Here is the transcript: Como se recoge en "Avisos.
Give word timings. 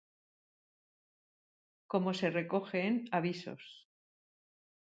Como 1.91 2.09
se 2.15 2.27
recoge 2.31 2.79
en 2.87 2.95
"Avisos. 3.19 3.63